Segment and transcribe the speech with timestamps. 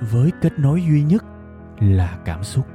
[0.00, 1.24] với kết nối duy nhất
[1.80, 2.66] là cảm xúc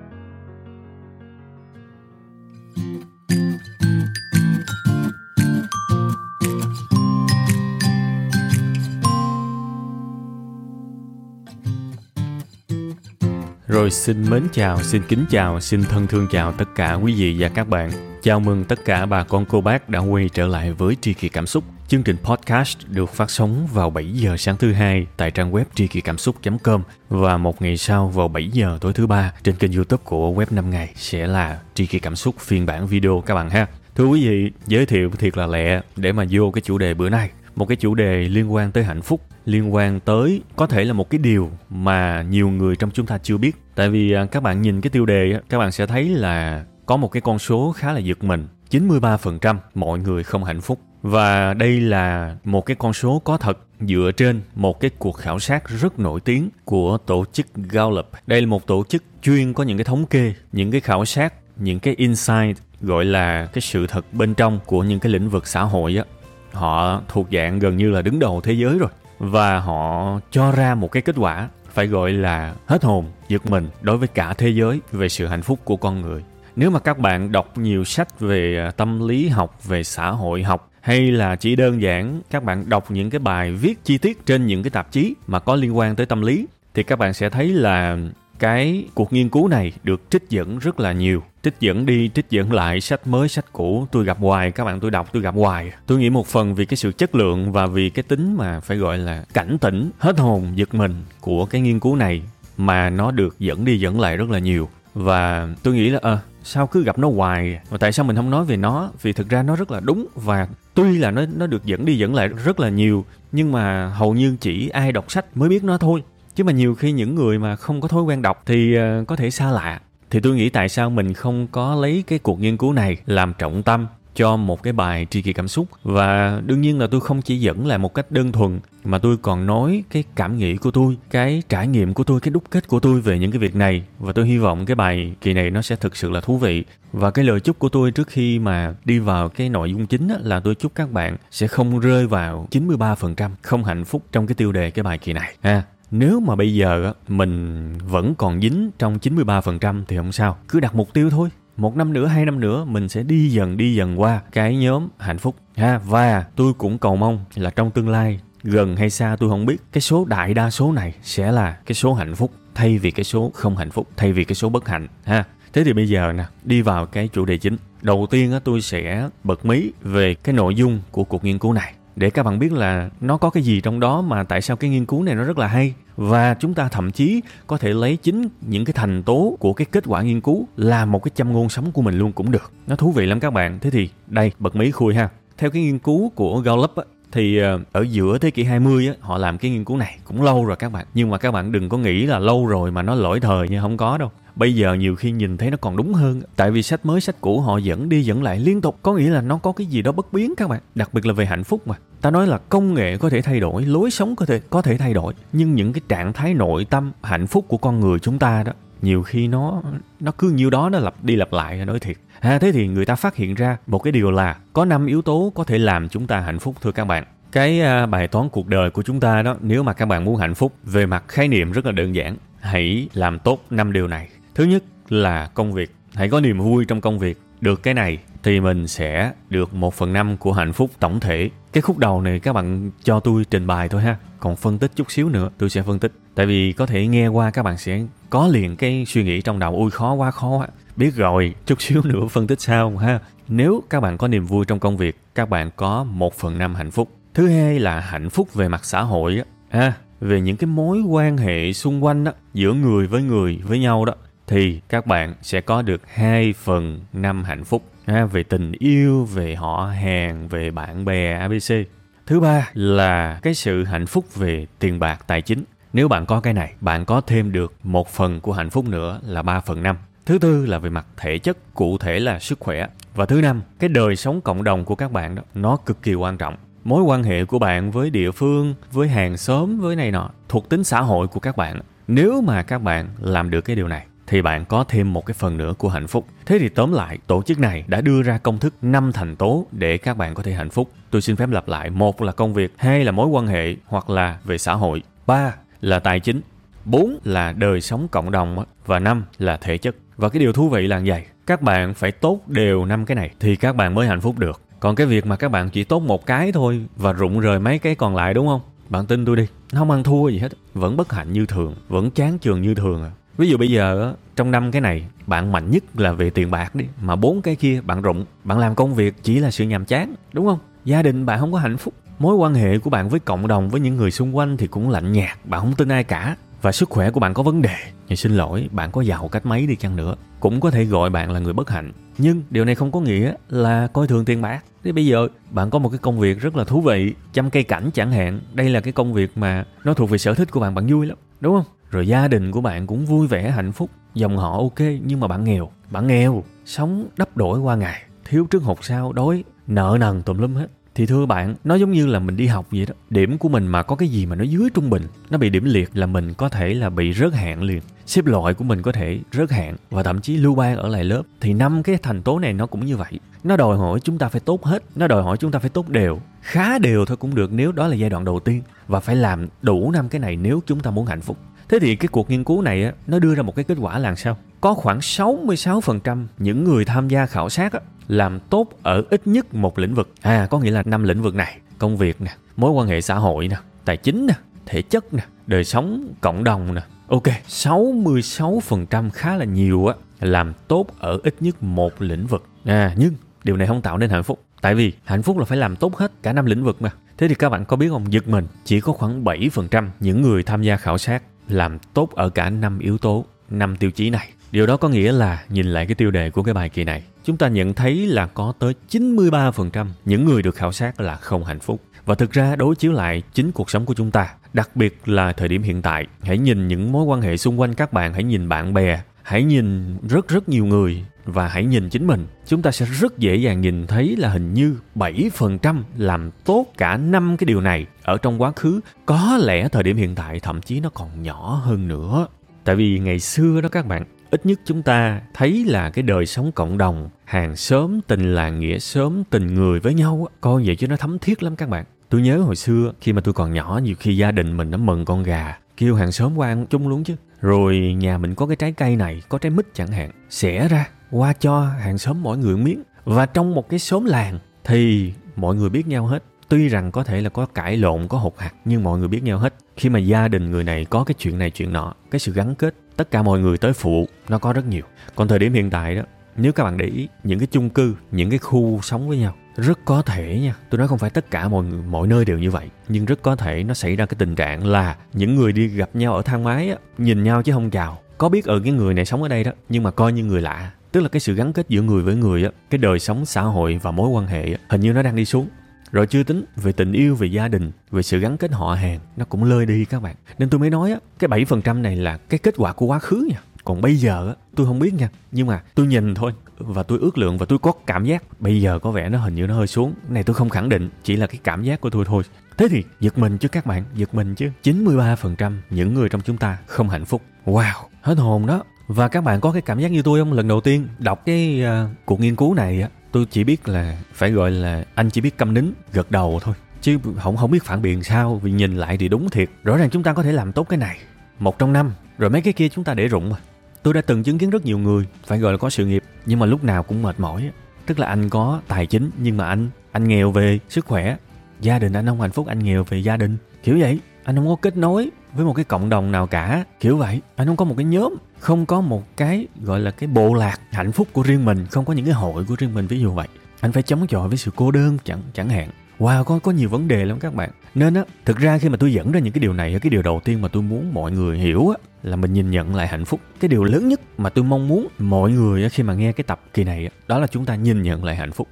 [13.68, 17.36] Rồi xin mến chào, xin kính chào, xin thân thương chào tất cả quý vị
[17.40, 18.15] và các bạn.
[18.26, 21.30] Chào mừng tất cả bà con cô bác đã quay trở lại với Tri Kỳ
[21.30, 21.64] Cảm Xúc.
[21.88, 25.64] Chương trình podcast được phát sóng vào 7 giờ sáng thứ hai tại trang web
[25.76, 29.55] tri kỳ cảm xúc.com và một ngày sau vào 7 giờ tối thứ ba trên
[29.55, 33.24] kênh youtube của web 5 ngày sẽ là Tri Kỳ Cảm Xúc phiên bản video
[33.26, 33.68] các bạn ha.
[33.96, 37.10] Thưa quý vị, giới thiệu thiệt là lẹ để mà vô cái chủ đề bữa
[37.10, 37.30] nay.
[37.55, 40.94] Một cái chủ đề liên quan tới hạnh phúc, liên quan tới có thể là
[40.94, 43.55] một cái điều mà nhiều người trong chúng ta chưa biết.
[43.76, 46.98] Tại vì à, các bạn nhìn cái tiêu đề các bạn sẽ thấy là có
[46.98, 48.48] một cái con số khá là giật mình.
[48.70, 50.80] 93% mọi người không hạnh phúc.
[51.02, 55.40] Và đây là một cái con số có thật dựa trên một cái cuộc khảo
[55.40, 58.05] sát rất nổi tiếng của tổ chức Gallup.
[58.27, 61.34] Đây là một tổ chức chuyên có những cái thống kê, những cái khảo sát,
[61.58, 65.47] những cái insight gọi là cái sự thật bên trong của những cái lĩnh vực
[65.47, 66.03] xã hội á.
[66.52, 68.90] Họ thuộc dạng gần như là đứng đầu thế giới rồi
[69.20, 73.70] và họ cho ra một cái kết quả phải gọi là hết hồn, giật mình
[73.81, 76.24] đối với cả thế giới về sự hạnh phúc của con người.
[76.56, 80.44] Nếu mà các bạn đọc nhiều sách về à, tâm lý học, về xã hội
[80.44, 84.25] học hay là chỉ đơn giản các bạn đọc những cái bài viết chi tiết
[84.25, 87.14] trên những cái tạp chí mà có liên quan tới tâm lý thì các bạn
[87.14, 87.98] sẽ thấy là
[88.40, 91.24] cái cuộc nghiên cứu này được trích dẫn rất là nhiều.
[91.44, 93.88] Trích dẫn đi trích dẫn lại sách mới sách cũ.
[93.92, 95.72] Tôi gặp hoài các bạn tôi đọc tôi gặp hoài.
[95.86, 98.78] Tôi nghĩ một phần vì cái sự chất lượng và vì cái tính mà phải
[98.78, 102.22] gọi là cảnh tỉnh hết hồn giật mình của cái nghiên cứu này
[102.58, 104.70] mà nó được dẫn đi dẫn lại rất là nhiều.
[104.94, 107.60] Và tôi nghĩ là à, sao cứ gặp nó hoài?
[107.70, 108.92] Và tại sao mình không nói về nó?
[109.02, 111.98] Vì thực ra nó rất là đúng và tuy là nó nó được dẫn đi
[111.98, 115.64] dẫn lại rất là nhiều, nhưng mà hầu như chỉ ai đọc sách mới biết
[115.64, 116.04] nó thôi.
[116.36, 119.16] Chứ mà nhiều khi những người mà không có thói quen đọc thì ờ, có
[119.16, 119.82] thể xa lạ.
[120.10, 123.34] Thì tôi nghĩ tại sao mình không có lấy cái cuộc nghiên cứu này làm
[123.38, 123.88] trọng tâm?
[124.16, 125.68] Cho một cái bài tri kỳ cảm xúc.
[125.84, 129.18] Và đương nhiên là tôi không chỉ dẫn lại một cách đơn thuần, mà tôi
[129.18, 132.68] còn nói cái cảm nghĩ của tôi, cái trải nghiệm của tôi, cái đúc kết
[132.68, 133.84] của tôi về những cái việc này.
[134.00, 136.64] Và tôi hy vọng cái bài kỳ này nó sẽ thực sự là thú vị.
[136.94, 140.09] Và cái lời chúc của tôi trước khi mà đi vào cái nội dung chính
[140.22, 144.36] là tôi chúc các bạn sẽ không rơi vào 93% không hạnh phúc trong cái
[144.36, 145.36] tiêu đề cái bài kỳ này.
[145.42, 150.38] Ha, nếu mà bây giờ mình vẫn còn dính trong 93% thì không sao.
[150.47, 153.58] Cứ đặt mục tiêu thôi một năm nữa, hai năm nữa, mình sẽ đi dần
[153.58, 155.36] đi dần qua cái nhóm hạnh phúc.
[155.56, 159.46] Ha, và tôi cũng cầu mong là trong tương lai, gần hay xa tôi không
[159.46, 162.92] biết, cái số đại đa số này sẽ là cái số hạnh phúc thay vì
[162.92, 164.88] cái số không hạnh phúc, thay vì cái số bất hạnh.
[165.04, 165.24] Ha,
[165.54, 167.58] thế thì bây giờ nè, đi vào cái chủ đề chính.
[167.82, 171.54] Đầu tiên á, tôi sẽ bật mí về cái nội dung của cuộc nghiên cứu
[171.54, 171.74] này.
[171.96, 174.70] Để các bạn biết là nó có cái gì trong đó mà tại sao cái
[174.70, 177.98] nghiên cứu này nó rất là hay và chúng ta thậm chí có thể lấy
[177.98, 181.34] chính những cái thành tố của cái kết quả nghiên cứu làm một cái châm
[181.34, 182.52] ngôn sống của mình luôn cũng được.
[182.68, 183.60] Nó thú vị lắm các bạn.
[183.60, 185.10] Thế thì đây bật mí khui ha.
[185.38, 188.94] Theo cái nghiên cứu của Gallup á, thì ờ, ở giữa thế kỷ 20 á,
[189.00, 190.86] họ làm cái nghiên cứu này cũng lâu rồi các bạn.
[190.94, 193.62] Nhưng mà các bạn đừng có nghĩ là lâu rồi mà nó lỗi thời nha
[193.62, 196.63] không có đâu bây giờ nhiều khi nhìn thấy nó còn đúng hơn tại vì
[196.63, 199.38] sách mới sách cũ họ dẫn đi dẫn lại liên tục có nghĩa là nó
[199.38, 201.75] có cái gì đó bất biến các bạn đặc biệt là về hạnh phúc mà.
[202.01, 204.78] Ta nói là công nghệ có thể thay đổi lối sống có thể có thể
[204.78, 208.19] thay đổi nhưng những cái trạng thái nội tâm hạnh phúc của con người chúng
[208.19, 208.51] ta đó
[208.81, 209.62] nhiều khi nó
[210.00, 211.97] nó cứ nhiêu đó nó lặp đi lặp lại nói thiệt.
[212.19, 215.02] À thế thì người ta phát hiện ra một cái điều là có năm yếu
[215.02, 217.03] tố có thể làm chúng ta hạnh phúc thưa các bạn.
[217.31, 220.16] Cái à, bài toán cuộc đời của chúng ta đó nếu mà các bạn muốn
[220.16, 223.88] hạnh phúc về mặt khái niệm rất là đơn giản hãy làm tốt năm điều
[223.88, 225.76] này thứ nhất là công việc.
[225.93, 227.22] Hãy có niềm vui trong công việc.
[227.41, 231.29] Được cái này thì mình sẽ được một phần năm của hạnh phúc tổng thể.
[231.53, 233.97] Cái khúc đầu này các bạn cho tôi trình bày thôi ha.
[234.20, 235.91] Còn phân tích chút xíu nữa, tôi sẽ phân tích.
[236.16, 239.40] Tại vì có thể nghe qua các bạn sẽ có liền cái suy nghĩ trong
[239.40, 239.55] đầu.
[239.55, 240.47] Ui khó quá khó quá.
[240.76, 242.99] Biết rồi, chút xíu nữa phân tích sao ha.
[243.28, 246.55] Nếu các bạn có niềm vui trong công việc, các bạn có một phần năm
[246.55, 246.90] hạnh phúc.
[247.14, 249.23] Thứ hai là hạnh phúc về mặt xã hội á.
[249.49, 253.59] Ha, về những cái mối quan hệ xung quanh đó giữa người với người, với
[253.59, 253.93] nhau đó
[254.28, 259.06] thì các bạn sẽ có được 2 phần 5 hạnh phúc ha, về tình yêu,
[259.06, 261.68] về họ hàng, về bạn bè ABC.
[262.06, 265.44] Thứ ba là cái sự hạnh phúc về tiền bạc tài chính.
[265.74, 269.00] nếu bạn có cái này bạn có thêm được một phần của hạnh phúc nữa
[269.04, 272.39] là 3 phần năm thứ tư là về mặt thể chất cụ thể là sức
[272.39, 275.83] khỏe và thứ năm cái đời sống cộng đồng của các bạn đó nó cực
[275.83, 279.75] kỳ quan trọng mối quan hệ của bạn với địa phương với hàng xóm với
[279.75, 283.42] này nọ thuộc tính xã hội của các bạn nếu mà các bạn làm được
[283.42, 286.07] cái điều này thì bạn có thêm một cái phần nữa của hạnh phúc.
[286.25, 289.47] Thế thì tóm lại, tổ chức này đã đưa ra công thức 5 thành tố
[289.51, 290.69] để các bạn có thể hạnh phúc.
[290.91, 293.89] Tôi xin phép lặp lại, một là công việc, hai là mối quan hệ hoặc
[293.89, 296.21] là về xã hội, ba là tài chính,
[296.65, 299.75] bốn là đời sống cộng đồng và năm là thể chất.
[299.97, 302.95] Và cái điều thú vị là như vậy, các bạn phải tốt đều năm cái
[302.95, 304.41] này thì các bạn mới hạnh phúc được.
[304.59, 307.59] Còn cái việc mà các bạn chỉ tốt một cái thôi và rụng rời mấy
[307.59, 308.41] cái còn lại đúng không?
[308.69, 311.55] Bạn tin tôi đi, nó không ăn thua gì hết, vẫn bất hạnh như thường,
[311.67, 312.91] vẫn chán trường như thường à.
[313.17, 316.56] Ví dụ bây giờ trong năm cái này, bạn mạnh nhất là về tiền bạc
[316.56, 319.65] đi, mà bốn cái kia bạn rụng, bạn làm công việc chỉ là sự nhàm
[319.65, 320.39] chán, đúng không?
[320.65, 323.50] Gia đình bạn không có hạnh phúc, mối quan hệ của bạn với cộng đồng,
[323.50, 326.15] với những người xung quanh thì cũng lạnh nhạt, bạn không tin ai cả.
[326.41, 327.56] Và sức khỏe của bạn có vấn đề,
[327.88, 330.89] thì xin lỗi, bạn có giàu cách mấy đi chăng nữa, cũng có thể gọi
[330.89, 331.71] bạn là người bất hạnh.
[331.97, 334.44] Nhưng điều này không có nghĩa là coi thường tiền bạc.
[334.63, 337.44] Thế bây giờ, bạn có một cái công việc rất là thú vị, chăm cây
[337.44, 340.39] cảnh chẳng hạn, đây là cái công việc mà nó thuộc về sở thích của
[340.39, 341.54] bạn bạn vui lắm, đúng không?
[341.75, 345.07] Rồi gia đình của bạn cũng vui vẻ, hạnh phúc, dòng họ ok, nhưng mà
[345.07, 345.51] bạn nghèo.
[345.72, 347.81] Bạn nghèo, sống đắp đổi qua ngày.
[348.06, 350.48] Thiếu trước hụt sau, đói, nợ nần tùm lum hết.
[350.75, 352.74] Thì thưa bạn, nó giống như là mình đi học vậy đó.
[352.89, 355.44] Điểm của mình mà có cái gì mà nó dưới trung bình, nó bị điểm
[355.45, 357.62] liệt là mình có thể là bị rớt hạng liền.
[357.86, 360.83] Xếp loại của mình có thể rớt hạng và thậm chí lưu ban ở lại
[360.83, 361.04] lớp.
[361.22, 363.00] Thì năm cái thành tố này nó cũng như vậy.
[363.24, 365.69] Nó đòi hỏi chúng ta phải tốt hết, nó đòi hỏi chúng ta phải tốt
[365.69, 366.00] đều.
[366.22, 368.42] Khá đều thôi cũng được nếu đó là giai đoạn đầu tiên.
[368.68, 371.18] Và phải làm đủ năm cái này nếu chúng ta muốn hạnh phúc.
[371.50, 373.80] Thế thì cái cuộc nghiên cứu này á, nó đưa ra một cái kết quả
[373.80, 374.18] là sao?
[374.42, 379.33] Có khoảng 66% những người tham gia khảo sát á, làm tốt ở ít nhất
[379.33, 379.89] một lĩnh vực.
[380.01, 381.38] À, có nghĩa là năm lĩnh vực này.
[381.57, 384.13] Công việc nè, mối quan hệ xã hội nè, tài chính nè,
[384.45, 386.62] thể chất nè, đời sống cộng đồng nè.
[386.88, 392.24] Ok, 66% khá là nhiều á, làm tốt ở ít nhất một lĩnh vực.
[392.45, 392.94] À, nhưng
[393.24, 394.19] điều này không tạo nên hạnh phúc.
[394.41, 396.71] Tại vì hạnh phúc là phải làm tốt hết cả năm lĩnh vực mà.
[396.98, 400.24] Thế thì các bạn có biết không, giật mình, chỉ có khoảng 7% những người
[400.24, 404.10] tham gia khảo sát làm tốt ở cả năm yếu tố, năm tiêu chí này.
[404.31, 406.83] Điều đó có nghĩa là nhìn lại cái tiêu đề của cái bài kỳ này,
[407.04, 411.24] chúng ta nhận thấy là có tới 93% những người được khảo sát là không
[411.24, 411.62] hạnh phúc.
[411.86, 415.13] Và thực ra đối chiếu lại chính cuộc sống của chúng ta, đặc biệt là
[415.13, 418.04] thời điểm hiện tại, hãy nhìn những mối quan hệ xung quanh các bạn, hãy
[418.04, 422.07] nhìn bạn bè, hãy nhìn rất rất nhiều người và hãy nhìn chính mình.
[422.25, 426.77] Chúng ta sẽ rất dễ dàng nhìn thấy là hình như 7% làm tốt cả
[426.77, 428.59] năm cái điều này ở trong quá khứ.
[428.85, 432.07] Có lẽ thời điểm hiện tại thậm chí nó còn nhỏ hơn nữa.
[432.43, 436.05] Tại vì ngày xưa đó các bạn, ít nhất chúng ta thấy là cái đời
[436.05, 440.55] sống cộng đồng, hàng xóm, tình làng nghĩa xóm, tình người với nhau, coi vậy
[440.55, 441.65] chứ nó thấm thiết lắm các bạn.
[441.89, 444.57] Tôi nhớ hồi xưa khi mà tôi còn nhỏ nhiều khi gia đình mình nó
[444.57, 446.95] mừng con gà kêu hàng xóm qua ăn chung luôn chứ
[447.25, 449.92] rồi nhà mình có cái trái cây này, có trái mít chẳng hạn.
[450.10, 452.63] Xẻ ra, qua cho hàng xóm mỗi người miếng.
[452.83, 456.04] Và trong một cái xóm làng thì mọi người biết nhau hết.
[456.30, 459.04] Tuy rằng có thể là có cãi lộn, có hột hạt, nhưng mọi người biết
[459.04, 459.33] nhau hết.
[459.57, 462.36] Khi mà gia đình người này có cái chuyện này, chuyện nọ, cái sự gắn
[462.36, 464.63] kết, tất cả mọi người tới phụ, nó có rất nhiều.
[464.95, 465.81] Còn thời điểm hiện tại đó,
[466.18, 469.16] nếu các bạn để ý, những cái chung cư, những cái khu sống với nhau
[469.37, 472.31] rất có thể nha tôi nói không phải tất cả mọi mọi nơi đều như
[472.31, 475.47] vậy nhưng rất có thể nó xảy ra cái tình trạng là những người đi
[475.47, 477.77] gặp nhau ở thang máy á, nhìn nhau chứ không chào.
[477.98, 480.21] Có biết ở cái người này sống ở đây đó nhưng mà coi như người
[480.21, 480.51] lạ.
[480.71, 483.21] Tức là cái sự gắn kết giữa người với người á cái đời sống xã
[483.21, 485.27] hội và mối quan hệ á, hình như nó đang đi xuống.
[485.71, 488.79] Rồi chưa tính về tình yêu về gia đình về sự gắn kết họ hàng
[488.98, 489.95] nó cũng lơi đi các bạn.
[490.17, 493.07] Nên tôi mới nói á cái 7% này là cái kết quả của quá khứ
[493.12, 496.79] nha còn bây giờ tôi không biết nha nhưng mà tôi nhìn thôi và tôi
[496.79, 499.35] ước lượng và tôi có cảm giác bây giờ có vẻ nó hình như nó
[499.35, 499.73] hơi xuống.
[499.89, 502.03] Này tôi không khẳng định chỉ là cái cảm giác của tôi thôi.
[502.37, 504.29] Thế thì giật mình chứ các bạn giật mình chứ.
[504.43, 507.01] 93% những người trong chúng ta không hạnh phúc.
[507.25, 508.43] Wow hết hồn đó.
[508.67, 510.13] Và các bạn có cái cảm giác như tôi không?
[510.13, 513.77] Lần đầu tiên đọc cái uh, cuộc nghiên cứu này á tôi chỉ biết là
[513.93, 516.35] phải gọi là anh chỉ biết câm nín gật đầu thôi.
[516.61, 519.29] Chứ không không biết phản biện sao vì nhìn lại thì đúng thiệt.
[519.43, 520.77] Rõ ràng chúng ta có thể làm tốt cái này.
[521.19, 523.17] Một trong năm rồi mấy cái kia chúng ta để rụng mà
[523.65, 526.19] tôi đã từng chứng kiến rất nhiều người phải gọi là có sự nghiệp nhưng
[526.19, 527.31] mà lúc nào cũng mệt mỏi
[527.65, 530.98] tức là anh có tài chính nhưng mà anh anh nghèo về sức khỏe.
[531.41, 533.17] Gia đình anh không hạnh phúc anh nghèo về gia đình.
[533.43, 536.77] Kiểu vậy anh không có kết nối với một cái cộng đồng nào cả kiểu
[536.77, 537.01] vậy.
[537.15, 540.39] Anh không có một cái nhóm không có một cái gọi là cái bộ lạc
[540.51, 542.91] hạnh phúc của riêng mình không có những cái hội của riêng mình ví dụ
[542.91, 543.07] vậy.
[543.39, 545.50] Anh phải chống chọi với sự cô đơn chẳng chẳng hạn.
[545.79, 547.29] Wow, có có nhiều vấn đề lắm các bạn.
[547.55, 549.81] Nên á, thực ra khi mà tôi dẫn ra những cái điều này, cái điều
[549.81, 552.86] đầu tiên mà tôi muốn mọi người hiểu á, là mình nhìn nhận lại hạnh
[552.86, 553.01] phúc.
[553.20, 556.22] Cái điều lớn nhất mà tôi mong muốn mọi người khi mà nghe cái tập
[556.34, 558.27] kỳ này đó là chúng ta nhìn nhận lại hạnh phúc.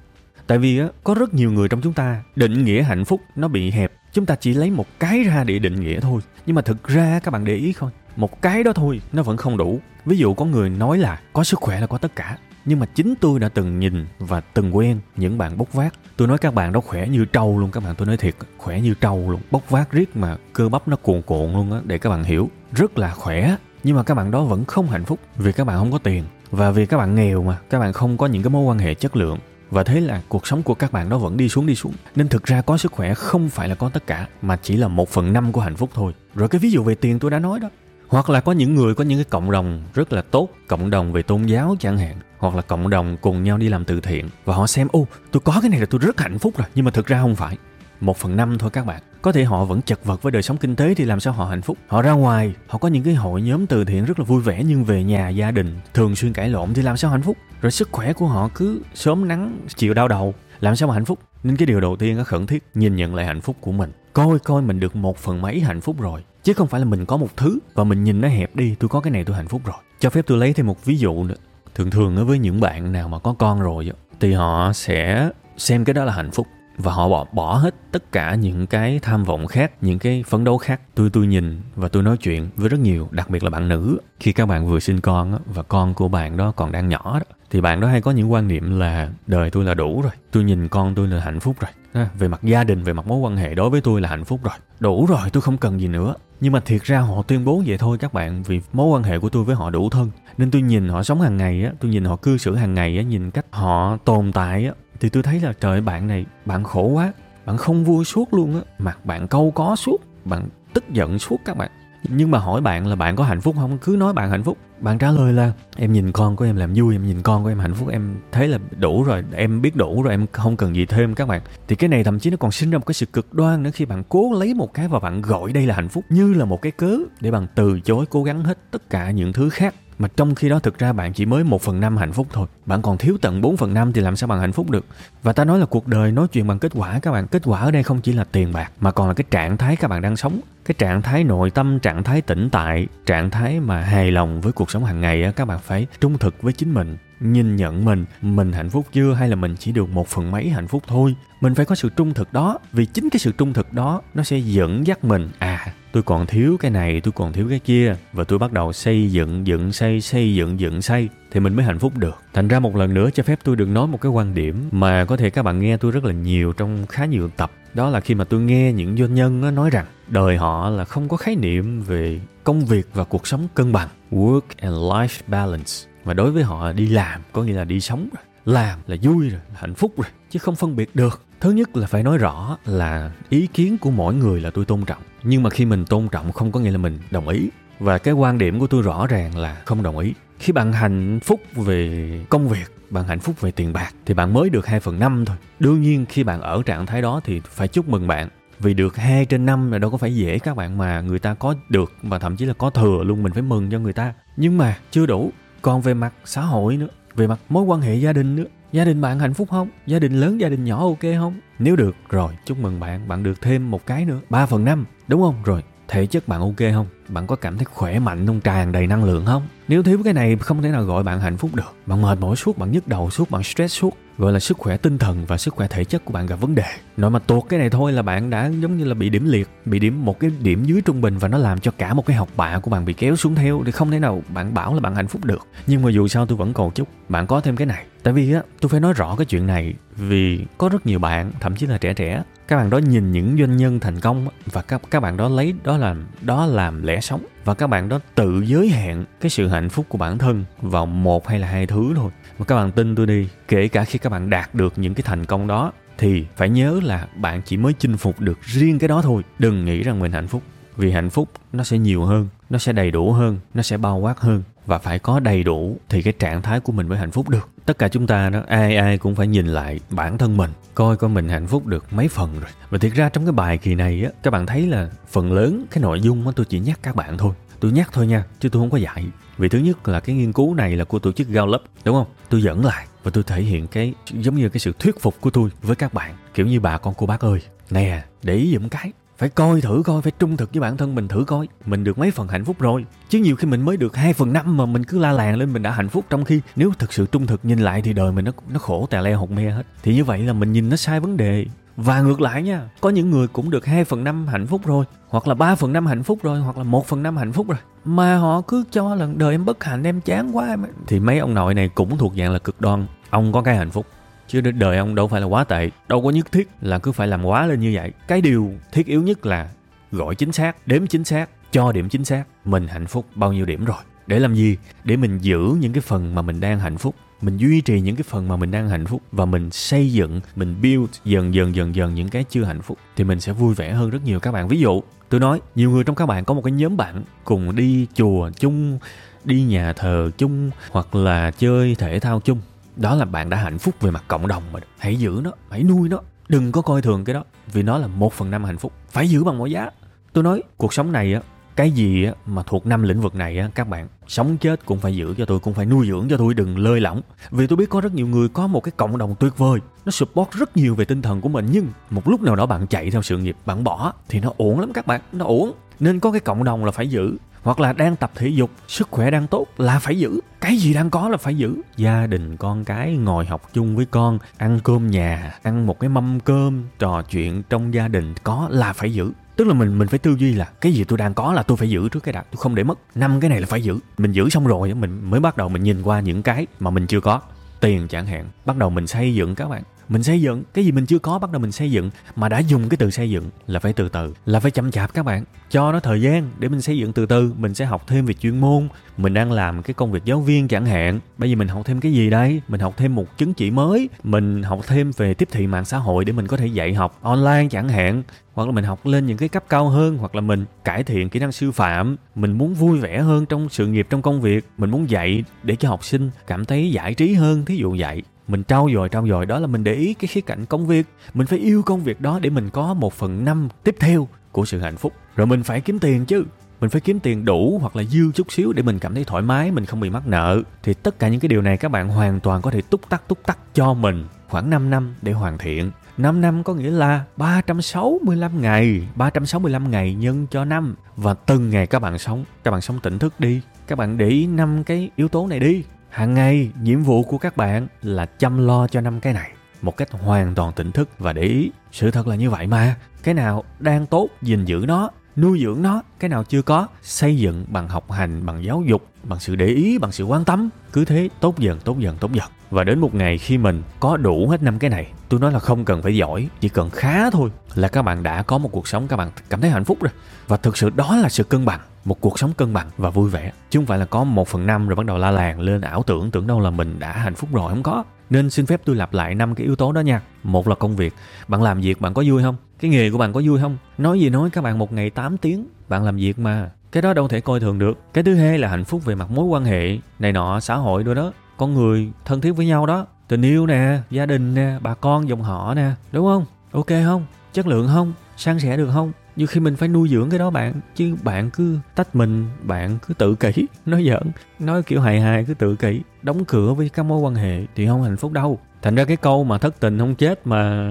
[0.46, 3.70] Tại vì có rất nhiều người trong chúng ta định nghĩa hạnh phúc nó bị
[3.70, 3.92] hẹp.
[4.12, 6.20] Chúng ta chỉ lấy một cái ra để định nghĩa thôi.
[6.46, 7.90] Nhưng mà thực ra các bạn để ý không?
[8.16, 9.80] Một cái đó thôi, nó vẫn không đủ.
[10.04, 12.86] Ví dụ có người nói là có sức khỏe là có tất cả nhưng mà
[12.86, 15.94] chính tôi đã từng nhìn và từng quen những bạn bốc vác.
[16.16, 18.80] Tôi nói các bạn đó khỏe như trâu luôn, các bạn tôi nói thiệt, khỏe
[18.80, 19.40] như trâu luôn.
[19.50, 22.50] Bốc vác riết mà cơ bắp nó cuồn cuộn luôn á, để các bạn hiểu.
[22.72, 25.78] Rất là khỏe, nhưng mà các bạn đó vẫn không hạnh phúc vì các bạn
[25.78, 28.50] không có tiền và vì các bạn nghèo mà, các bạn không có những cái
[28.50, 29.38] mối quan hệ chất lượng.
[29.70, 31.92] Và thế là cuộc sống của các bạn đó vẫn đi xuống đi xuống.
[32.16, 34.88] Nên thực ra có sức khỏe không phải là có tất cả, mà chỉ là
[34.88, 36.12] một phần năm của hạnh phúc thôi.
[36.34, 37.70] Rồi cái ví dụ về tiền tôi đã nói đó.
[38.08, 41.12] Hoặc là có những người, có những cái cộng đồng rất là tốt, cộng đồng
[41.12, 44.28] về tôn giáo chẳng hạn hoặc là cộng đồng cùng nhau đi làm từ thiện.
[44.44, 46.84] Và họ xem, ô, tôi có cái này là tôi rất hạnh phúc rồi, nhưng
[46.84, 47.56] mà thực ra không phải.
[48.00, 49.02] Một phần năm thôi các bạn.
[49.22, 51.44] Có thể họ vẫn chật vật với đời sống kinh tế thì làm sao họ
[51.44, 51.78] hạnh phúc?
[51.86, 54.62] Họ ra ngoài, họ có những cái hội nhóm từ thiện rất là vui vẻ,
[54.66, 57.36] nhưng về nhà, gia đình, thường xuyên cãi lộn thì làm sao hạnh phúc?
[57.60, 60.34] Rồi sức khỏe của họ cứ sớm nắng chiều đau đầu.
[60.60, 61.18] Làm sao mà hạnh phúc?
[61.42, 63.92] Nên cái điều đầu tiên nó khẩn thiết, nhìn nhận lại hạnh phúc của mình.
[64.12, 66.24] Coi coi mình được một phần mấy hạnh phúc rồi.
[66.42, 68.88] Chứ không phải là mình có một thứ và mình nhìn nó hẹp đi, tôi
[68.88, 69.76] có cái này tôi hạnh phúc rồi.
[69.98, 71.34] Cho phép tôi lấy thêm một ví dụ nữa
[71.74, 73.90] thường thường với những bạn nào mà có con rồi
[74.20, 76.46] thì họ sẽ xem cái đó là hạnh phúc
[76.78, 80.44] và họ bỏ bỏ hết tất cả những cái tham vọng khác những cái phấn
[80.44, 80.80] đấu khác.
[80.94, 83.98] Tôi tôi nhìn và tôi nói chuyện với rất nhiều đặc biệt là bạn nữ.
[84.20, 87.36] Khi các bạn vừa sinh con và con của bạn đó còn đang nhỏ đó
[87.50, 90.44] thì bạn đó hay có những quan niệm là đời tôi là đủ rồi tôi
[90.44, 92.06] nhìn con tôi là hạnh phúc rồi.
[92.18, 94.40] Về mặt gia đình về mặt mối quan hệ đối với tôi là hạnh phúc
[94.44, 94.54] rồi.
[94.80, 97.78] Đủ rồi tôi không cần gì nữa nhưng mà thiệt ra họ tuyên bố vậy
[97.78, 100.10] thôi các bạn, vì mối quan hệ của tôi với họ đủ thân.
[100.38, 102.96] Nên tôi nhìn họ sống hàng ngày á, tôi nhìn họ cư xử hàng ngày
[102.96, 106.64] á, nhìn cách họ tồn tại á, thì tôi thấy là trời bạn này, bạn
[106.64, 107.12] khổ quá,
[107.46, 108.60] bạn không vui suốt luôn á.
[108.78, 111.70] Mặt bạn câu có suốt, bạn tức giận suốt các bạn
[112.08, 113.78] nhưng mà hỏi bạn là bạn có hạnh phúc không?
[113.78, 114.58] Cứ nói bạn hạnh phúc.
[114.80, 117.48] Bạn trả lời là, em nhìn con của em làm vui, em nhìn con của
[117.48, 120.76] em hạnh phúc, em thấy là đủ rồi, em biết đủ rồi, em không cần
[120.76, 121.42] gì thêm các bạn.
[121.68, 123.70] Thì cái này thậm chí nó còn sinh ra một cái sự cực đoan nữa
[123.74, 126.44] khi bạn cố lấy một cái và bạn gọi đây là hạnh phúc như là
[126.44, 129.74] một cái cớ để bạn từ chối cố gắng hết tất cả những thứ khác.
[129.98, 132.46] Mà trong khi đó thực ra bạn chỉ mới một phần năm hạnh phúc thôi.
[132.66, 134.86] Bạn còn thiếu tận 4 phần năm thì làm sao bạn hạnh phúc được?
[135.22, 137.26] Và ta nói là cuộc đời nói chuyện bằng kết quả các bạn.
[137.26, 139.76] Kết quả ở đây không chỉ là tiền bạc, mà còn là cái trạng thái
[139.76, 143.60] các bạn đang sống cái trạng thái nội tâm, trạng thái tĩnh tại, trạng thái
[143.60, 146.74] mà hài lòng với cuộc sống hàng ngày các bạn phải trung thực với chính
[146.74, 146.96] mình.
[147.20, 150.48] Nhìn nhận mình mình hạnh phúc chưa hay là mình chỉ được một phần mấy
[150.48, 151.14] hạnh phúc thôi?
[151.40, 154.22] Mình phải có sự trung thực đó, vì chính cái sự trung thực đó, nó
[154.22, 155.28] sẽ dẫn dắt mình.
[155.38, 158.72] À tôi còn thiếu cái này, tôi còn thiếu cái kia, và tôi bắt đầu
[158.72, 162.22] xây dựng dựng, xây xây dựng dựng, xây, thì mình mới hạnh phúc được.
[162.32, 165.04] Thành ra một lần nữa cho phép tôi được nói một cái quan điểm mà
[165.04, 167.50] có thể các bạn nghe tôi rất là nhiều trong khá nhiều tập.
[167.74, 171.08] Đó là khi mà tôi nghe những doanh nhân nói rằng đời họ là không
[171.08, 175.72] có khái niệm về công việc và cuộc sống cân bằng, work and life balance.
[176.04, 179.28] Và đối với họ, đi làm có nghĩa là đi sống rồi, làm là vui
[179.28, 181.20] rồi, là hạnh phúc rồi, chứ không phân biệt được.
[181.40, 184.84] Thứ nhất là phải nói rõ là ý kiến của mỗi người là tôi tôn
[184.84, 185.02] trọng.
[185.22, 187.48] Nhưng mà khi mình tôn trọng không có nghĩa là mình đồng ý.
[187.78, 190.14] Và cái quan điểm của tôi rõ ràng là không đồng ý.
[190.38, 194.32] Khi bạn hạnh phúc về công việc, bạn hạnh phúc về tiền bạc, thì bạn
[194.32, 195.36] mới được 2 phần 5 thôi.
[195.58, 198.28] Đương nhiên, khi bạn ở trạng thái đó thì phải chúc mừng bạn
[198.64, 201.34] vì được 2 trên 5 là đâu có phải dễ các bạn mà người ta
[201.34, 204.14] có được và thậm chí là có thừa luôn, mình phải mừng cho người ta.
[204.36, 205.30] Nhưng mà chưa đủ.
[205.62, 208.84] Còn về mặt xã hội nữa, về mặt mối quan hệ gia đình nữa, gia
[208.84, 209.68] đình bạn hạnh phúc không?
[209.86, 211.34] Gia đình lớn, gia đình nhỏ ok không?
[211.58, 213.08] Nếu được, rồi, chúc mừng bạn.
[213.08, 215.34] Bạn được thêm một cái nữa 3 phần năm, đúng không?
[215.44, 216.86] Rồi, thể chất bạn ok không?
[217.08, 218.40] Bạn có cảm thấy khỏe mạnh không?
[218.40, 219.42] Tràn đầy năng lượng không?
[219.68, 221.74] Nếu thiếu cái này, không thể nào gọi bạn hạnh phúc được.
[221.86, 224.76] Bạn mệt mỏi suốt, bạn nhức đầu suốt, bạn stress suốt gọi là sức khỏe
[224.76, 226.64] tinh thần và sức khỏe thể chất của bạn gặp vấn đề.
[226.96, 229.48] Nói mà tuột cái này thôi là bạn đã giống như là bị điểm liệt,
[229.64, 232.16] bị điểm một cái điểm dưới trung bình và nó làm cho cả một cái
[232.16, 234.80] học bạ của bạn bị kéo xuống theo thì không thể nào bạn bảo là
[234.80, 235.46] bạn hạnh phúc được.
[235.66, 237.84] Nhưng mà dù sao tôi vẫn cầu chúc bạn có thêm cái này.
[238.02, 241.32] Tại vì á, tôi phải nói rõ cái chuyện này vì có rất nhiều bạn,
[241.40, 244.62] thậm chí là trẻ trẻ, các bạn đó nhìn những doanh nhân thành công và
[244.62, 247.26] các các bạn đó lấy đó làm đó làm lẽ sống.
[247.44, 250.86] Và các bạn đó tự giới hạn cái sự hạnh phúc của bản thân vào
[250.86, 253.98] một hay là hai thứ thôi mà các bạn tin tôi đi, kể cả khi
[253.98, 257.56] các bạn đạt được những cái thành công đó, thì phải nhớ là bạn chỉ
[257.56, 259.22] mới chinh phục được riêng cái đó thôi.
[259.38, 260.42] Đừng nghĩ rằng mình hạnh phúc,
[260.76, 263.98] vì hạnh phúc nó sẽ nhiều hơn, nó sẽ đầy đủ hơn, nó sẽ bao
[263.98, 264.42] quát hơn.
[264.66, 267.48] Và phải có đầy đủ thì cái trạng thái của mình mới hạnh phúc được.
[267.66, 270.96] Tất cả chúng ta đó, ai ai cũng phải nhìn lại bản thân mình, coi
[270.96, 272.50] coi mình hạnh phúc được mấy phần rồi.
[272.70, 275.64] Và thiệt ra trong cái bài kỳ này á, các bạn thấy là phần lớn
[275.70, 277.34] cái nội dung á, tôi chỉ nhắc các bạn thôi.
[277.60, 279.04] Tôi nhắc thôi nha, chứ tôi không có dạy
[279.38, 282.06] vì thứ nhất là cái nghiên cứu này là của tổ chức Gallup, đúng không?
[282.28, 285.30] Tôi dẫn lại và tôi thể hiện cái, giống như cái sự thuyết phục của
[285.30, 286.14] tôi với các bạn.
[286.34, 288.92] Kiểu như bà con cô bác ơi, nè, để ý giùm cái.
[289.18, 291.48] Phải coi thử coi, phải trung thực với bản thân mình thử coi.
[291.66, 292.84] Mình được mấy phần hạnh phúc rồi.
[293.08, 295.52] Chứ nhiều khi mình mới được 2 phần năm mà mình cứ la làng lên
[295.52, 296.04] mình đã hạnh phúc.
[296.10, 298.86] Trong khi nếu thực sự trung thực nhìn lại thì đời mình nó nó khổ
[298.90, 299.62] tè le hột me hết.
[299.82, 301.46] Thì như vậy là mình nhìn nó sai vấn đề.
[301.76, 304.84] Và ngược lại nha, có những người cũng được 2 phần năm hạnh phúc rồi,
[305.08, 307.48] hoặc là 3 phần năm hạnh phúc rồi, hoặc là một phần năm hạnh phúc
[307.48, 311.00] rồi mà họ cứ cho lần đời em bất hạnh, em chán quá em thì
[311.00, 312.86] mấy ông nội này cũng thuộc dạng là cực đoan.
[313.10, 313.86] Ông có cái hạnh phúc.
[314.28, 317.08] Chứ đời ông đâu phải là quá tệ, đâu có nhất thiết là cứ phải
[317.08, 317.92] làm quá lên như vậy.
[318.08, 319.48] Cái điều thiết yếu nhất là
[319.92, 322.24] gọi chính xác, đếm chính xác, cho điểm chính xác.
[322.44, 323.78] Mình hạnh phúc bao nhiêu điểm rồi?
[324.06, 324.56] Để làm gì?
[324.84, 327.96] Để mình giữ những cái phần mà mình đang hạnh phúc mình duy trì những
[327.96, 331.54] cái phần mà mình đang hạnh phúc và mình xây dựng, mình build dần dần
[331.54, 334.20] dần dần những cái chưa hạnh phúc thì mình sẽ vui vẻ hơn rất nhiều.
[334.20, 336.76] Các bạn, ví dụ, tôi nói, nhiều người trong các bạn có một cái nhóm
[336.76, 338.78] bạn cùng đi chùa chung,
[339.24, 342.38] đi nhà thờ chung hoặc là chơi thể thao chung.
[342.76, 345.62] Đó là bạn đã hạnh phúc về mặt cộng đồng mà hãy giữ nó, hãy
[345.62, 346.00] nuôi nó.
[346.28, 348.72] Đừng có coi thường cái đó vì nó là một phần năm hạnh phúc.
[348.90, 349.70] Phải giữ bằng mọi giá.
[350.12, 351.20] Tôi nói, cuộc sống này á
[351.56, 355.14] cái gì mà thuộc năm lĩnh vực này các bạn, sống chết cũng phải giữ
[355.18, 357.00] cho tôi, cũng phải nuôi dưỡng cho tôi, đừng lơi lỏng.
[357.30, 359.90] Vì tôi biết có rất nhiều người có một cái cộng đồng tuyệt vời, nó
[359.90, 362.90] support rất nhiều về tinh thần của mình, nhưng một lúc nào đó bạn chạy
[362.90, 366.10] theo sự nghiệp, bạn bỏ, thì nó ổn lắm các bạn, nó ổn nên có
[366.10, 369.26] cái cộng đồng là phải giữ, hoặc là đang tập thể dục, sức khỏe đang
[369.26, 370.20] tốt là phải giữ.
[370.40, 371.56] Cái gì đang có là phải giữ.
[371.76, 375.88] Gia đình, con cái, ngồi học chung với con, ăn cơm nhà, ăn một cái
[375.88, 379.88] mâm cơm, trò chuyện trong gia đình, có là phải giữ tức là mình mình
[379.88, 382.12] phải tư duy là cái gì tôi đang có là tôi phải giữ trước cái
[382.12, 382.22] đã.
[382.22, 382.78] Tôi không để mất.
[382.94, 383.78] Năm cái này là phải giữ.
[383.98, 386.86] Mình giữ xong rồi mình mới bắt đầu mình nhìn qua những cái mà mình
[386.86, 387.20] chưa có.
[387.60, 389.62] Tiền chẳng hạn, bắt đầu mình xây dựng các bạn.
[389.88, 392.38] Mình xây dựng, cái gì mình chưa có bắt đầu mình xây dựng, mà đã
[392.38, 395.24] dùng cái từ xây dựng là phải từ từ, là phải chậm chạp các bạn.
[395.50, 398.14] Cho nó thời gian để mình xây dựng từ từ, mình sẽ học thêm về
[398.14, 401.00] chuyên môn, mình đang làm cái công việc giáo viên chẳng hạn.
[401.18, 402.40] Bây giờ mình học thêm cái gì đây?
[402.48, 405.78] Mình học thêm một chứng chỉ mới, mình học thêm về tiếp thị mạng xã
[405.78, 408.02] hội để mình có thể dạy học online chẳng hạn
[408.34, 411.08] hoặc là mình học lên những cái cấp cao hơn, hoặc là mình cải thiện
[411.08, 414.44] kỹ năng sư phạm, mình muốn vui vẻ hơn trong sự nghiệp, trong công việc,
[414.58, 418.02] mình muốn dạy để cho học sinh cảm thấy giải trí hơn, thí dụ vậy.
[418.28, 420.86] Mình trau dồi trau dồi, đó là mình để ý cái khía cạnh công việc.
[421.14, 424.44] Mình phải yêu công việc đó để mình có một phần năm tiếp theo của
[424.44, 424.92] sự hạnh phúc.
[425.16, 426.24] Rồi mình phải kiếm tiền chứ.
[426.60, 429.22] Mình phải kiếm tiền đủ hoặc là dư chút xíu để mình cảm thấy thoải
[429.22, 430.42] mái, mình không bị mắc nợ.
[430.62, 433.08] Thì tất cả những cái điều này các bạn hoàn toàn có thể túc tắc
[433.08, 435.70] túc tắc cho mình khoảng 5 năm để hoàn thiện.
[435.98, 440.74] 5 năm có nghĩa là 365 ngày 365 ngày nhân cho năm.
[440.96, 443.40] Và từng ngày các bạn sống, các bạn sống tỉnh thức đi.
[443.66, 445.64] Các bạn để ý năm cái yếu tố này đi.
[445.88, 449.30] Hàng ngày, nhiệm vụ của các bạn là chăm lo cho năm cái này
[449.62, 451.50] một cách hoàn toàn tỉnh thức và để ý.
[451.72, 452.76] Sự thật là như vậy mà.
[453.02, 457.16] Cái nào đang tốt, gìn giữ nó nuôi dưỡng nó, cái nào chưa có, xây
[457.16, 460.48] dựng bằng học hành, bằng giáo dục, bằng sự để ý, bằng sự quan tâm,
[460.72, 462.26] cứ thế tốt dần tốt dần tốt dần.
[462.50, 465.38] Và đến một ngày khi mình có đủ hết năm cái này, tôi nói là
[465.38, 468.68] không cần phải giỏi, chỉ cần khá thôi là các bạn đã có một cuộc
[468.68, 469.92] sống các bạn cảm thấy hạnh phúc rồi.
[470.28, 473.10] Và thực sự đó là sự cân bằng, một cuộc sống cân bằng và vui
[473.10, 473.32] vẻ.
[473.50, 475.82] Chứ không phải là có một phần năm rồi bắt đầu la làng lên ảo
[475.86, 477.84] tưởng tưởng đâu là mình đã hạnh phúc rồi, không có.
[478.10, 480.00] Nên xin phép tôi lặp lại năm cái yếu tố đó nha.
[480.22, 480.94] Một là công việc.
[481.28, 482.36] Bạn làm việc bạn có vui không?
[482.64, 483.56] Cái nghề của bạn có vui không?
[483.78, 486.50] Nói gì nói các bạn một ngày 8 tiếng, bạn làm việc mà.
[486.72, 487.78] Cái đó đâu thể coi thường được.
[487.94, 490.84] Cái thứ hai là hạnh phúc về mặt mối quan hệ, này nọ, xã hội
[490.84, 491.12] đôi đó.
[491.36, 492.86] Con người thân thiết với nhau đó.
[493.08, 496.24] Tình yêu nè, gia đình nè, bà con, dòng họ nè, đúng không?
[496.52, 497.06] Ok không?
[497.32, 497.92] Chất lượng không?
[498.16, 498.92] San sẻ được không?
[499.16, 502.78] Nhưng khi mình phải nuôi dưỡng cái đó bạn, chứ bạn cứ tách mình, bạn
[502.86, 503.32] cứ tự kỷ.
[503.66, 505.80] Nói giỡn, nói kiểu hài hài cứ tự kỷ.
[506.02, 508.96] Đóng cửa với các mối quan hệ thì không hạnh phúc đâu thành ra cái
[508.96, 510.68] câu mà thất tình không chết mà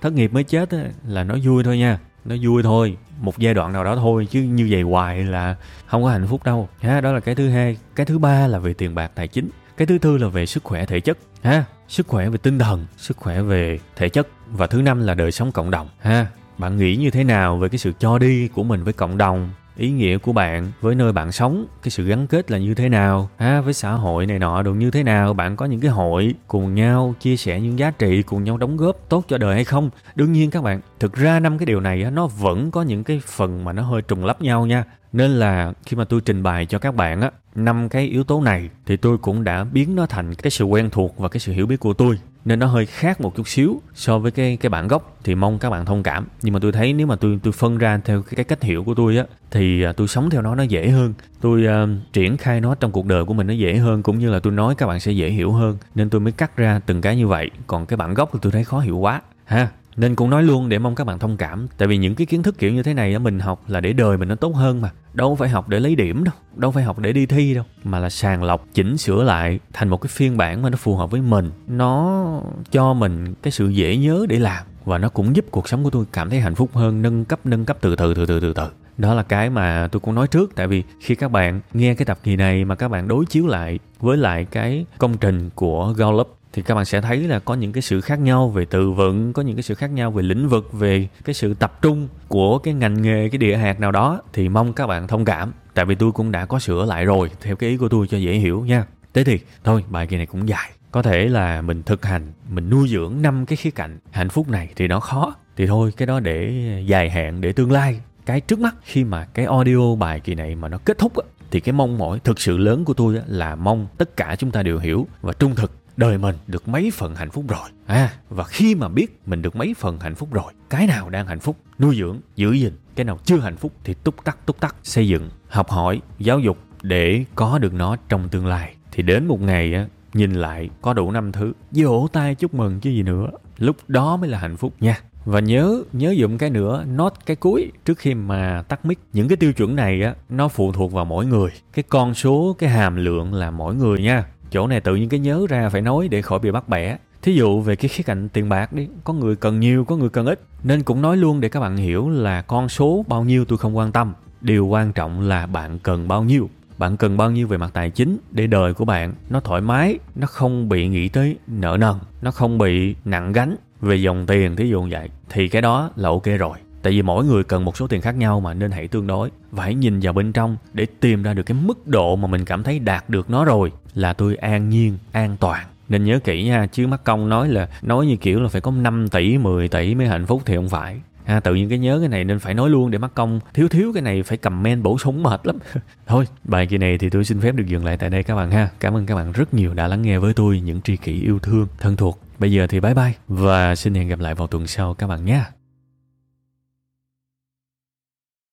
[0.00, 1.98] thất nghiệp mới chết á, là nó vui thôi nha.
[2.24, 6.02] Nó vui thôi một giai đoạn nào đó thôi chứ như vậy hoài là không
[6.02, 6.68] có hạnh phúc đâu.
[6.80, 7.76] Ha đó là cái thứ hai.
[7.94, 9.48] Cái thứ ba là về tiền bạc tài chính.
[9.76, 11.18] Cái thứ tư là về sức khỏe thể chất.
[11.42, 14.28] Ha sức khỏe về tinh thần sức khỏe về thể chất.
[14.46, 15.88] Và thứ năm là đời sống cộng đồng.
[16.00, 16.26] Ha
[16.58, 19.50] bạn nghĩ như thế nào về cái sự cho đi của mình với cộng đồng?
[19.76, 22.88] Ý nghĩa của bạn với nơi bạn sống cái sự gắn kết là như thế
[22.88, 25.90] nào à, với xã hội này nọ được như thế nào bạn có những cái
[25.90, 29.54] hội cùng nhau chia sẻ những giá trị cùng nhau đóng góp tốt cho đời
[29.54, 29.90] hay không?
[30.14, 33.20] Đương nhiên các bạn thực ra năm cái điều này nó vẫn có những cái
[33.26, 34.84] phần mà nó hơi trùng lắp nhau nha.
[35.12, 38.42] Nên là khi mà tôi trình bày cho các bạn á năm cái yếu tố
[38.42, 41.52] này thì tôi cũng đã biến nó thành cái sự quen thuộc và cái sự
[41.52, 44.70] hiểu biết của tôi nên nó hơi khác một chút xíu so với cái cái
[44.70, 45.16] bản gốc.
[45.24, 46.26] Thì mong các bạn thông cảm.
[46.42, 48.84] Nhưng mà tôi thấy nếu mà tôi tôi phân ra theo cái, cái cách hiểu
[48.84, 51.14] của tôi á thì à, tôi sống theo nó nó dễ hơn.
[51.40, 54.30] Tôi uh, triển khai nó trong cuộc đời của mình nó dễ hơn cũng như
[54.30, 55.78] là tôi nói các bạn sẽ dễ hiểu hơn.
[55.94, 57.50] Nên tôi mới cắt ra từng cái như vậy.
[57.66, 59.20] Còn cái bản gốc thì tôi thấy khó hiểu quá.
[59.44, 59.68] Ha?
[59.96, 61.66] Nên cũng nói luôn để mong các bạn thông cảm.
[61.78, 64.18] Tại vì những cái kiến thức kiểu như thế này mình học là để đời
[64.18, 64.90] mình nó tốt hơn mà.
[65.12, 67.64] Đâu phải học để lấy điểm đâu đâu phải học để đi thi đâu.
[67.84, 70.96] Mà là sàng lọc, chỉnh sửa lại thành một cái phiên bản mà nó phù
[70.96, 71.50] hợp với mình.
[71.66, 72.24] Nó
[72.70, 75.90] cho mình cái sự dễ nhớ để làm và nó cũng giúp cuộc sống của
[75.90, 78.52] tôi cảm thấy hạnh phúc hơn, nâng cấp nâng cấp từ từ từ từ từ
[78.52, 78.68] từ.
[78.98, 80.52] Đó là cái mà tôi cũng nói trước.
[80.54, 83.46] Tại vì khi các bạn nghe cái tập kỳ này mà các bạn đối chiếu
[83.46, 87.54] lại với lại cái công trình của Gallup thì các bạn sẽ thấy là có
[87.54, 90.22] những cái sự khác nhau về từ vựng có những cái sự khác nhau về
[90.22, 93.92] lĩnh vực về cái sự tập trung của cái ngành nghề cái địa hạt nào
[93.92, 94.20] đó.
[94.32, 97.30] Thì mong các bạn thông cảm tại vì tôi cũng đã có sửa lại rồi
[97.40, 98.84] theo cái ý của tôi cho dễ hiểu nha.
[99.14, 100.70] Thế thì thôi bài kỳ này cũng dài.
[100.90, 104.48] Có thể là mình thực hành mình nuôi dưỡng năm cái khía cạnh hạnh phúc
[104.48, 105.34] này thì nó khó.
[105.56, 106.52] Thì thôi cái đó để
[106.86, 108.00] dài hạn để tương lai.
[108.26, 111.24] Cái trước mắt khi mà cái audio bài kỳ này mà nó kết thúc á,
[111.50, 114.62] thì cái mong mỏi thực sự lớn của tôi là mong tất cả chúng ta
[114.62, 117.68] đều hiểu và trung thực đời mình được mấy phần hạnh phúc rồi.
[117.86, 118.12] À.
[118.28, 121.40] Và khi mà biết mình được mấy phần hạnh phúc rồi cái nào đang hạnh
[121.40, 121.56] phúc?
[121.78, 122.72] Nuôi dưỡng giữ gìn.
[122.94, 124.76] Cái nào chưa hạnh phúc thì túc tắc túc tắc.
[124.82, 128.74] Xây dựng học hỏi giáo dục để có được nó trong tương lai.
[128.92, 131.52] Thì đến một ngày á nhìn lại có đủ năm thứ.
[131.70, 133.30] Vỗ tay chúc mừng chứ gì nữa.
[133.58, 135.00] Lúc đó mới là hạnh phúc nha.
[135.24, 138.98] Và nhớ nhớ dụng cái nữa nốt cái cuối trước khi mà tắt mic.
[139.12, 141.50] Những cái tiêu chuẩn này á nó phụ thuộc vào mỗi người.
[141.72, 145.20] Cái con số cái hàm lượng là mỗi người nha chỗ này tự nhiên cái
[145.20, 146.96] nhớ ra phải nói để khỏi bị bắt bẻ.
[147.22, 150.08] Thí dụ về cái khía cạnh tiền bạc đi, có người cần nhiều, có người
[150.08, 150.40] cần ít.
[150.62, 153.76] Nên cũng nói luôn để các bạn hiểu là con số bao nhiêu tôi không
[153.76, 154.12] quan tâm.
[154.40, 156.50] Điều quan trọng là bạn cần bao nhiêu.
[156.78, 159.98] Bạn cần bao nhiêu về mặt tài chính để đời của bạn nó thoải mái,
[160.14, 164.56] nó không bị nghĩ tới nợ nần, nó không bị nặng gánh về dòng tiền,
[164.56, 165.10] thí dụ vậy.
[165.28, 168.16] Thì cái đó là ok rồi tại vì mỗi người cần một số tiền khác
[168.16, 169.30] nhau mà, nên hãy tương đối.
[169.50, 172.44] Và hãy nhìn vào bên trong để tìm ra được cái mức độ mà mình
[172.44, 173.72] cảm thấy đạt được nó rồi.
[173.94, 175.66] Là tôi an nhiên, an toàn.
[175.88, 178.70] Nên nhớ kỹ nha, chứ mắc công nói là, nói như kiểu là phải có
[178.70, 181.00] 5 tỷ 10 tỷ mới hạnh phúc thì không phải.
[181.24, 183.68] Ha, tự nhiên cái nhớ cái này nên phải nói luôn để mắc công thiếu
[183.68, 185.58] thiếu cái này phải comment bổ sung mệt lắm.
[186.06, 188.50] Thôi, bài kỳ này thì tôi xin phép được dừng lại tại đây các bạn
[188.50, 188.68] ha.
[188.80, 191.38] Cảm ơn các bạn rất nhiều đã lắng nghe với tôi những tri kỷ yêu
[191.38, 192.20] thương, thân thuộc.
[192.38, 195.24] Bây giờ thì bye bye và xin hẹn gặp lại vào tuần sau các bạn
[195.24, 195.44] nhé